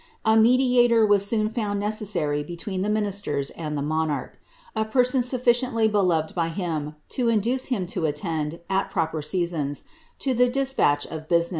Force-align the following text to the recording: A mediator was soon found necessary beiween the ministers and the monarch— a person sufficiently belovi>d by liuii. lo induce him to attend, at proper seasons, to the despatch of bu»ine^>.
A 0.25 0.35
mediator 0.35 1.05
was 1.05 1.27
soon 1.27 1.47
found 1.47 1.79
necessary 1.79 2.43
beiween 2.43 2.81
the 2.81 2.89
ministers 2.89 3.51
and 3.51 3.77
the 3.77 3.83
monarch— 3.83 4.39
a 4.75 4.83
person 4.83 5.21
sufficiently 5.21 5.87
belovi>d 5.87 6.33
by 6.33 6.49
liuii. 6.49 6.95
lo 7.19 7.27
induce 7.27 7.65
him 7.65 7.85
to 7.85 8.07
attend, 8.07 8.61
at 8.67 8.89
proper 8.89 9.21
seasons, 9.21 9.83
to 10.17 10.33
the 10.33 10.49
despatch 10.49 11.05
of 11.05 11.27
bu»ine^>. 11.27 11.49